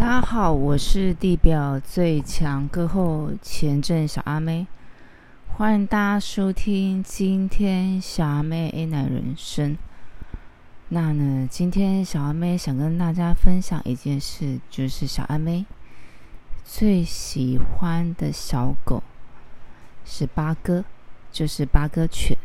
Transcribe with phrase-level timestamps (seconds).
[0.00, 4.66] 大家好，我是地表最强歌后前阵小阿妹，
[5.46, 9.76] 欢迎大家收听今天小阿妹 A 奶人生。
[10.88, 15.66] 那呢，今天小阿妹想跟大家分享一件事，就是小阿妹
[16.64, 19.02] 最喜欢的小狗
[20.06, 20.82] 是八哥，
[21.30, 22.38] 就是八哥犬。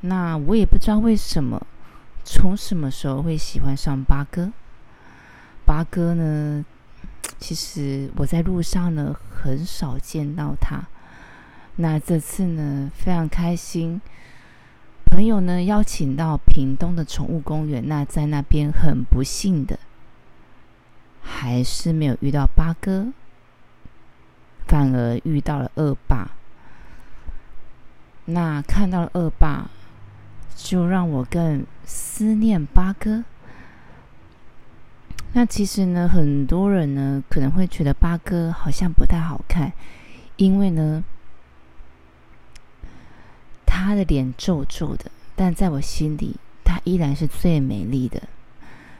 [0.00, 1.66] 那我也不知道为什么，
[2.24, 4.50] 从什么时候会喜欢上八哥。
[5.68, 6.64] 八哥呢？
[7.38, 10.82] 其实我在路上呢很少见到他。
[11.76, 14.00] 那这次呢非常开心，
[15.10, 17.86] 朋友呢邀请到屏东的宠物公园。
[17.86, 19.78] 那在那边很不幸的，
[21.22, 23.12] 还是没有遇到八哥，
[24.66, 26.30] 反而遇到了恶霸。
[28.24, 29.70] 那看到了恶霸，
[30.56, 33.24] 就让我更思念八哥。
[35.34, 39.72] 那其实呢，很多人呢可能会觉得八哥好像不太好看，
[40.36, 41.04] 因为呢，
[43.66, 48.22] 他的脸皱皱的，但在我心里，他依然是最美丽的。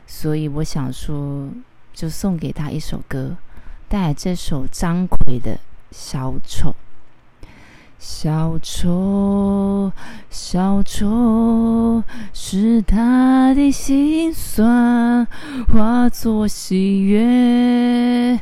[0.07, 1.49] 所以我想说，
[1.93, 3.35] 就送给他一首歌，
[3.87, 5.55] 带来这首张奎的
[5.91, 6.71] 《小丑》。
[7.99, 8.89] 小丑，
[10.29, 15.27] 小丑，是他的心酸
[15.71, 18.39] 化作喜悦，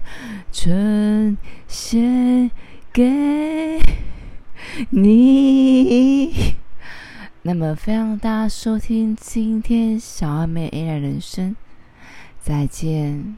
[0.51, 2.51] 呈现
[2.91, 3.79] 给
[4.89, 6.55] 你。
[7.43, 11.55] 那么，非常大家收听今天小阿妹 A 的人生，
[12.41, 13.37] 再见。